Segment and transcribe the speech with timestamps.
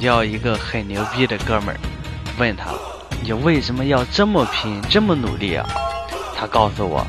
[0.00, 1.76] 教一个很牛逼的哥们儿，
[2.38, 2.70] 问他
[3.22, 5.68] ：“你为什么要这么拼，这么努力啊？”
[6.34, 7.06] 他告诉我：“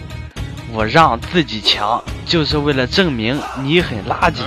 [0.74, 4.42] 我让自己强，就是为了证明你很垃圾。”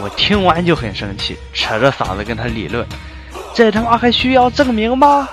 [0.00, 2.86] 我听完就很生气，扯着嗓子跟他理论
[3.52, 5.28] ：“这他妈还需要证明吗？”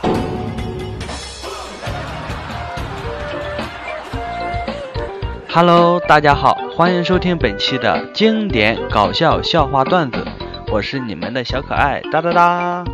[5.54, 10.26] Hello，大家好，欢迎收听本期的经典搞笑笑话段子，
[10.71, 12.85] 我是你们的小可爱哒哒哒。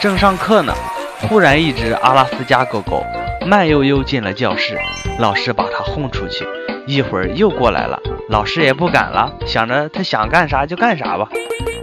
[0.00, 0.74] 正上课呢，
[1.20, 3.04] 忽然一只阿拉斯加狗狗
[3.46, 4.76] 慢悠悠进了教室，
[5.20, 6.44] 老师把它轰出去，
[6.88, 11.28] 一会儿又过来了，老师也不敢了，想着它想干啥就干啥吧。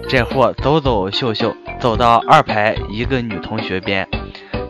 [0.09, 4.05] 这货走走秀秀，走到二排一个女同学边。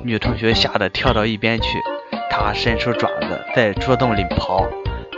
[0.04, 1.68] 女同学吓得跳到一边去，
[2.30, 4.64] 她伸出爪子在桌洞里刨，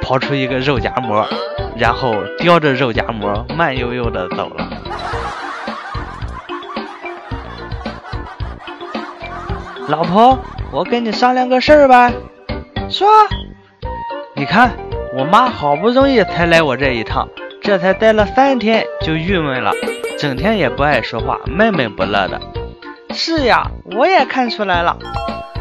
[0.02, 1.26] 刨出一个肉夹馍，
[1.78, 4.68] 然后叼着肉夹馍慢悠悠的走了。
[9.88, 10.38] 老婆，
[10.72, 12.14] 我跟你商量个事儿呗。
[12.90, 13.08] 说。
[14.34, 14.72] 你看，
[15.16, 17.28] 我妈好不容易才来我这一趟，
[17.62, 19.72] 这才待了三天就郁闷了，
[20.18, 22.42] 整天也不爱说话，闷闷不乐的。
[23.14, 24.98] 是呀，我也看出来了，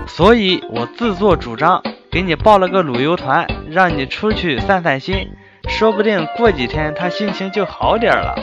[0.07, 5.31] 所以我自作主张给你报了个旅游团，让你出去散散心，
[5.69, 8.35] 说不定过几天他心情就好点了。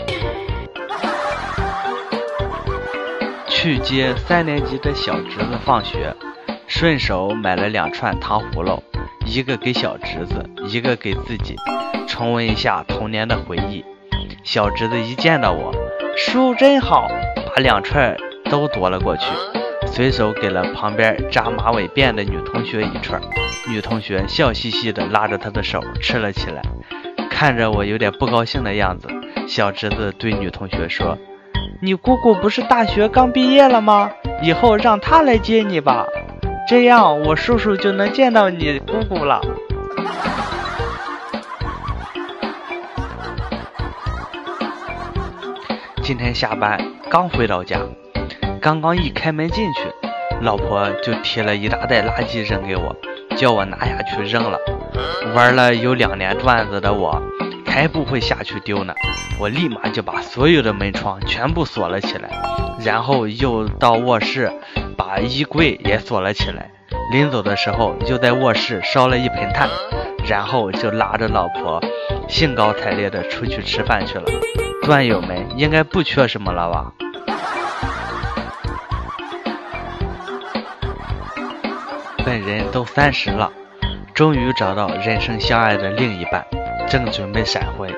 [3.48, 6.16] 去接三年级的小侄子放学，
[6.68, 8.82] 顺手买了两串糖葫芦，
[9.26, 11.56] 一个给小侄子，一个给自己，
[12.08, 13.84] 重温一下童年的回忆。
[14.44, 15.74] 小侄子一见到我，
[16.16, 17.08] 书真好，
[17.48, 18.16] 把两串。
[18.50, 19.26] 都夺了过去，
[19.92, 23.20] 随手给了旁边扎马尾辫的女同学一串。
[23.68, 26.62] 女同学笑嘻嘻地拉着他的手吃了起来。
[27.30, 29.08] 看着我有点不高兴的样子，
[29.48, 31.18] 小侄子对女同学说
[31.82, 34.12] ：“你姑姑不是大学刚毕业了吗？
[34.42, 36.06] 以后让她来接你吧，
[36.68, 39.42] 这样我叔叔就能见到你姑姑了。”
[46.02, 47.80] 今天下班刚回到家。
[48.60, 49.82] 刚刚一开门进去，
[50.42, 52.96] 老婆就提了一大袋垃圾扔给我，
[53.36, 54.58] 叫我拿下去扔了。
[55.36, 57.22] 玩了有两年段子的我，
[57.66, 58.94] 才不会下去丢呢。
[59.40, 62.30] 我立马就把所有的门窗全部锁了起来，
[62.84, 64.52] 然后又到卧室
[64.98, 66.72] 把衣柜也锁了起来。
[67.12, 69.70] 临走的时候，就在卧室烧了一盆炭，
[70.28, 71.82] 然后就拉着老婆
[72.28, 74.26] 兴高采烈的出去吃饭去了。
[74.84, 76.92] 段友们应该不缺什么了吧？
[82.28, 83.50] 本人都三十了，
[84.14, 86.46] 终于找到人生相爱的另一半，
[86.90, 87.90] 正准备闪婚，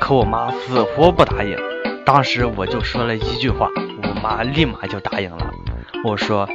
[0.00, 1.56] 可我妈死活不答应。
[2.04, 3.68] 当时我就说了一句话，
[4.02, 5.52] 我妈立马就答应了。
[6.04, 6.48] 我说：“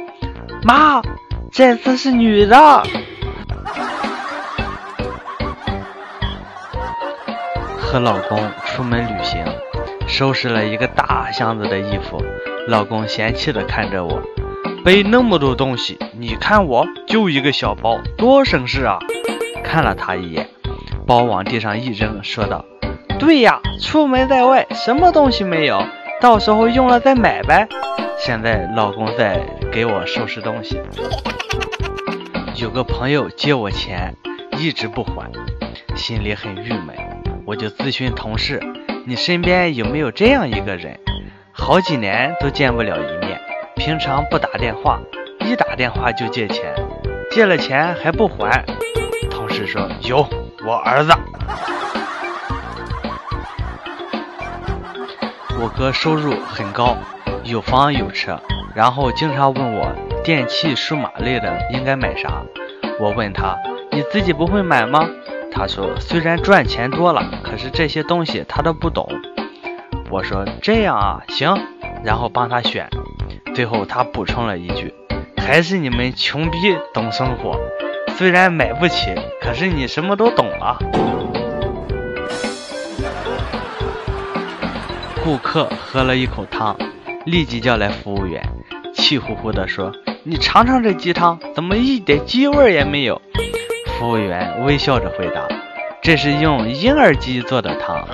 [0.64, 1.00] 妈，
[1.50, 2.56] 这次是女的。”
[7.80, 9.42] 和老公出门旅行，
[10.06, 12.22] 收拾了一个大箱子的衣服，
[12.68, 14.22] 老公嫌弃的看着我。
[14.84, 18.98] 背那么多东西，你看我就一个小包，多省事啊！
[19.64, 20.46] 看了他一眼，
[21.06, 22.62] 包往地上一扔，说道
[23.18, 25.82] ：“对呀，出门在外，什么东西没有，
[26.20, 27.66] 到时候用了再买呗。”
[28.20, 29.40] 现在老公在
[29.72, 30.78] 给我收拾东西。
[32.56, 34.14] 有个朋友借我钱，
[34.58, 35.32] 一直不还，
[35.96, 36.94] 心里很郁闷，
[37.46, 38.60] 我就咨询同事
[39.08, 41.00] ：“你身边有没有这样一个人，
[41.52, 43.20] 好几年都见不了一面？”
[43.84, 44.98] 平常不打电话，
[45.40, 46.74] 一打电话就借钱，
[47.30, 48.64] 借了钱还不还。
[49.30, 50.26] 同事说有，
[50.66, 51.12] 我儿子。
[55.60, 56.96] 我哥收入很高，
[57.44, 58.40] 有房有车，
[58.74, 59.92] 然后经常问我
[60.24, 62.42] 电器、数码类的应该买啥。
[62.98, 63.54] 我问他
[63.92, 65.06] 你自己不会买吗？
[65.52, 69.06] 他说虽然赚钱多了，可是这些东西他都不懂。
[70.10, 71.54] 我说这样啊，行，
[72.02, 72.88] 然后帮他选。
[73.54, 74.92] 最后他补充了一句
[75.38, 76.58] ：“还是你们穷逼
[76.92, 77.56] 懂生活，
[78.16, 80.76] 虽然买不起，可是你什么都懂啊。”
[85.22, 86.76] 顾客喝了一口汤，
[87.26, 88.42] 立即叫来服务员，
[88.92, 89.92] 气呼呼地说
[90.26, 93.22] ：“你尝尝这鸡汤，怎么一点鸡味也没有？”
[93.96, 95.46] 服务员微笑着回答
[96.02, 98.04] ：“这是用婴儿鸡做的汤。”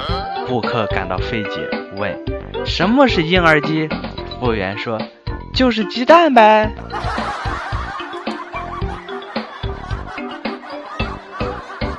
[0.46, 1.66] 顾客感到费解，
[1.96, 2.14] 问
[2.66, 3.88] ：“什么是婴儿鸡？”
[4.38, 5.00] 服务员说。
[5.52, 6.70] 就是鸡蛋呗。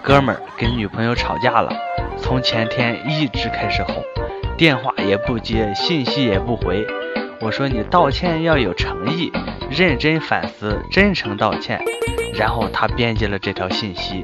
[0.02, 1.72] 哥们儿跟女朋友吵架了，
[2.18, 4.04] 从前天一直开始哄，
[4.58, 6.86] 电话也不接，信息也不回。
[7.40, 9.32] 我说你道歉要有诚意，
[9.70, 11.80] 认真反思，真诚道歉。
[12.36, 14.24] 然后他编辑了这条信息。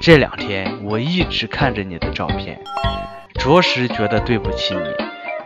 [0.00, 2.60] 这两天我一直看着你的照片，
[3.34, 4.82] 着实觉得对不起你。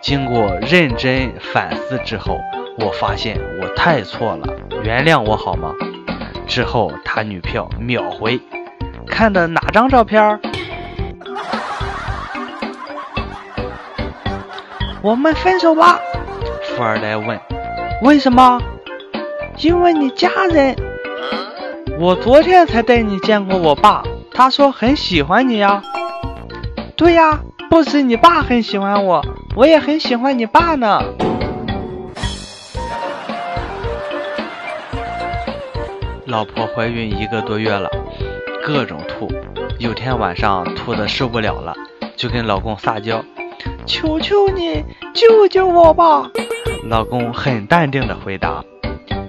[0.01, 2.39] 经过认真反思之后，
[2.79, 5.73] 我发现我太错了，原谅我好吗？
[6.47, 8.41] 之后他女票秒回，
[9.07, 10.41] 看的哪张照片？
[15.03, 15.99] 我们分手吧。
[16.63, 17.39] 富二代问：
[18.03, 18.61] 为什么？
[19.59, 20.75] 因为你家人。
[21.99, 24.03] 我昨天才带你见过我爸。
[24.33, 25.83] 他说很喜欢你呀，
[26.97, 29.23] 对呀，不止你爸很喜欢我，
[29.55, 31.03] 我也很喜欢你爸呢。
[36.27, 37.91] 老婆怀孕一个多月了，
[38.65, 39.29] 各种吐，
[39.79, 41.75] 有天晚上吐的受不了了，
[42.17, 43.25] 就跟老公撒娇
[43.87, 46.31] ：“求求你救救我吧！”
[46.89, 48.65] 老公很淡定的回答：“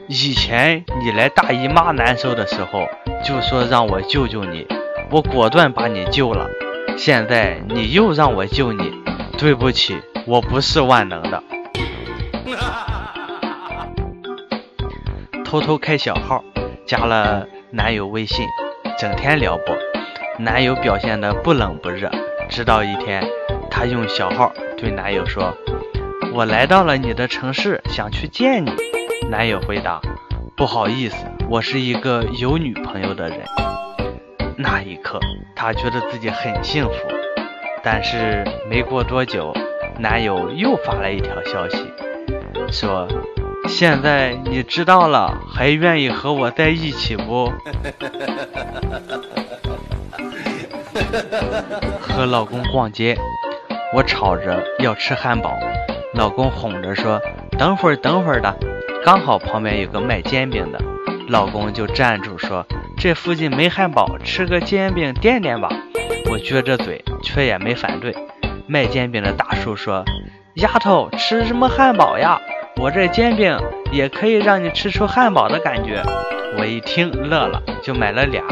[0.07, 2.87] 以前你来大姨妈难受的时候，
[3.25, 4.67] 就说让我救救你。”
[5.09, 6.49] 我果断把你救了，
[6.97, 8.93] 现在你又让我救你，
[9.37, 11.43] 对不起，我不是万能的。
[15.45, 16.43] 偷偷开小号，
[16.85, 18.45] 加了男友微信，
[18.99, 19.75] 整天撩拨。
[20.39, 22.09] 男友表现的不冷不热，
[22.49, 23.23] 直到一天，
[23.69, 25.53] 她用小号对男友说
[26.33, 28.71] ：“我来到了你的城市，想去见你。”
[29.29, 30.01] 男友回答
[30.57, 33.39] ：“不好意思，我是一个有女朋友的人。”
[34.57, 35.19] 那一刻，
[35.55, 36.93] 她觉得自己很幸福。
[37.83, 39.53] 但是没过多久，
[39.99, 41.77] 男友又发了一条消息，
[42.71, 43.07] 说
[43.67, 47.51] ：“现在你知道了，还愿意和我在一起不？”
[52.01, 53.17] 和老公逛街，
[53.93, 55.57] 我吵着要吃汉堡，
[56.13, 57.21] 老公哄着说
[57.57, 58.55] ：“等会儿，等会儿的。”
[59.05, 60.79] 刚好旁边有个卖煎饼的，
[61.27, 62.65] 老公就站住说。
[62.97, 65.67] 这附近没汉堡，吃个煎饼垫垫吧。
[66.31, 68.15] 我撅着嘴，却也没反对。
[68.67, 70.05] 卖煎饼的大叔说
[70.55, 72.39] ：“丫头，吃什么汉堡呀？
[72.77, 73.57] 我这煎饼
[73.91, 76.03] 也可以让你吃出汉堡的感觉。”
[76.57, 78.43] 我一听乐了，就买了俩。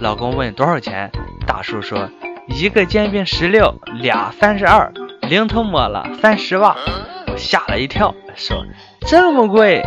[0.00, 1.10] 老公问多少钱，
[1.46, 2.08] 大叔说
[2.48, 4.92] ：“一个煎饼十六，俩三十二，
[5.28, 6.76] 零头抹了三十吧。”
[7.30, 8.66] 我吓了一跳，说
[9.06, 9.86] ：“这么贵？”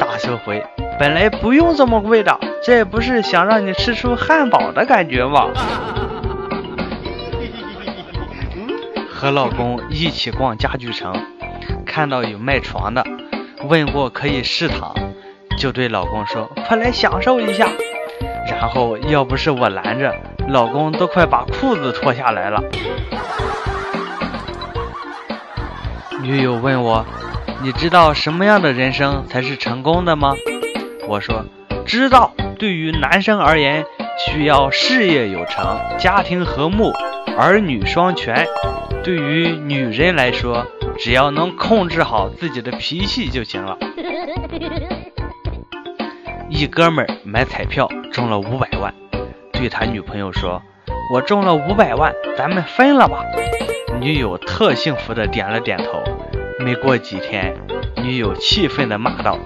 [0.00, 0.64] 大叔回。
[0.98, 5.48] 本来不用这么贵的，这不是想让你吃出汉堡的感觉吗？
[9.10, 11.14] 和老公一起逛家具城，
[11.84, 13.04] 看到有卖床的，
[13.64, 14.94] 问过可以试躺，
[15.58, 17.68] 就对老公说：“快来享受一下。”
[18.50, 20.14] 然后要不是我拦着，
[20.48, 22.62] 老公都快把裤子脱下来了。
[26.20, 27.04] 女友问我
[27.62, 30.34] ：“你知道什么样的人生才是成功的吗？”
[31.08, 31.44] 我说
[31.86, 33.84] 知道，对于男生而言，
[34.26, 36.92] 需要事业有成、家庭和睦、
[37.38, 38.44] 儿女双全；
[39.02, 40.66] 对于女人来说，
[40.98, 43.78] 只要能控制好自己的脾气就行了。
[46.48, 48.94] 一哥们儿买彩票中了五百万，
[49.52, 50.62] 对他女朋友说
[51.12, 53.24] ：“我中了五百万，咱们分了吧。”
[54.00, 56.02] 女友特幸福的点了点头。
[56.58, 57.56] 没过几天，
[58.02, 59.38] 女友气愤的骂道：“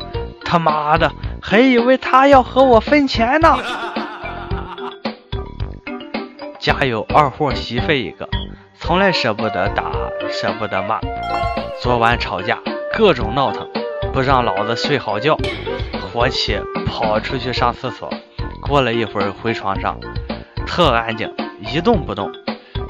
[0.44, 1.10] 他妈的！”
[1.40, 3.56] 还以为他要和我分钱呢。
[6.66, 8.28] 家有二货媳妇一个，
[8.74, 9.92] 从来舍不得打，
[10.28, 10.98] 舍不得骂。
[11.80, 12.58] 昨晚吵架，
[12.92, 13.68] 各种闹腾，
[14.12, 15.38] 不让老子睡好觉，
[16.12, 18.12] 火气跑出去上厕所。
[18.60, 20.00] 过了一会儿回床上，
[20.66, 21.32] 特安静，
[21.72, 22.32] 一动不动。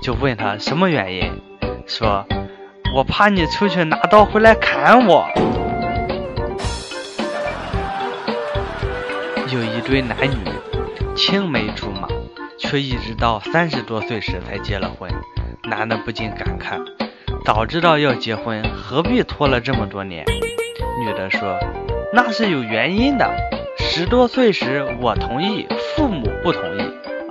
[0.00, 1.42] 就问他什么原因，
[1.86, 2.24] 说
[2.94, 5.26] 我怕你出去拿刀回来砍我。
[9.52, 10.38] 有一对男女
[11.14, 11.95] 青梅竹马，
[12.58, 15.10] 却一直到三十多岁时才结了婚。
[15.64, 16.80] 男的不禁感慨：
[17.44, 20.24] 早知道要结婚，何必拖了这么多年？
[21.00, 21.58] 女的说
[22.14, 23.30] ：“那是有原因的。
[23.78, 26.82] 十多岁时我同意，父母不同意；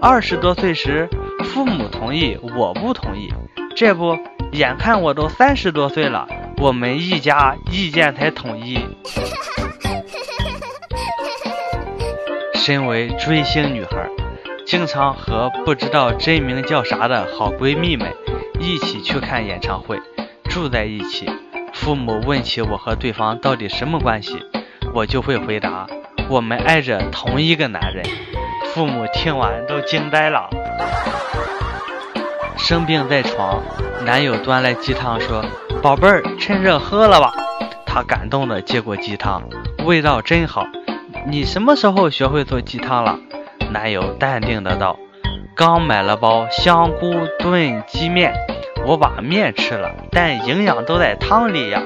[0.01, 1.09] 二十多岁时
[1.43, 3.33] 父母同意，我不同意。
[3.75, 4.17] 这不，
[4.51, 6.27] 眼看我都三十多岁了，
[6.57, 8.79] 我们一家意见才统一。
[12.53, 14.09] ”身为追星女孩，
[14.65, 18.11] 经常和不知道真名叫啥的好闺蜜们
[18.59, 19.99] 一起去看演唱会，
[20.49, 21.29] 住在一起。
[21.71, 24.39] 父母问起我和对方到底什么关系，
[24.93, 25.85] 我就会回答：
[26.29, 28.03] 我们爱着同一个男人。
[28.73, 30.49] 父母听完都惊呆了。
[32.57, 33.61] 生病在床，
[34.03, 35.45] 男友端来鸡汤说
[35.83, 37.31] ：“宝贝儿，趁热喝了吧。”
[37.85, 39.43] 她感动的接过鸡汤，
[39.85, 40.65] 味道真好。
[41.27, 43.19] 你什么时候学会做鸡汤了？
[43.75, 44.97] 男友淡定的道
[45.53, 48.33] ：“刚买了包香菇炖鸡面，
[48.85, 51.83] 我把面吃了，但营养都在汤里呀。”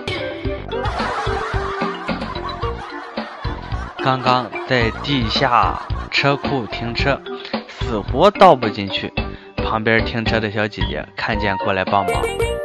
[4.05, 5.81] 刚刚在地下
[6.11, 7.19] 车库停车，
[7.67, 9.11] 死活倒不进去。
[9.57, 12.13] 旁边停车的小姐姐看见过来帮忙。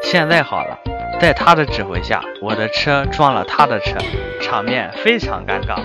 [0.03, 0.79] 现在好了，
[1.19, 3.97] 在她的指挥下，我的车撞了她的车，
[4.43, 5.79] 场面非常尴尬。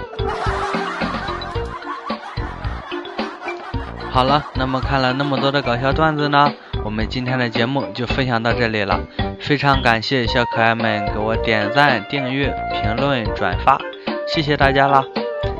[4.11, 6.51] 好了，那么看了那么多的搞笑段子呢，
[6.83, 8.99] 我们今天的节目就分享到这里了。
[9.39, 13.79] 非常感谢小可爱们给我点赞、订阅、评论、转发，
[14.27, 15.03] 谢谢大家啦！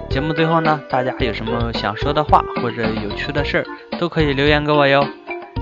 [0.09, 3.65] 节目最后呢，大家有什么想说的话或者有趣的事儿，
[3.97, 5.07] 都可以留言给我哟。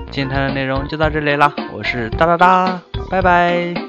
[0.10, 3.87] 今天的内容就到这里啦，我是哒哒哒，拜拜。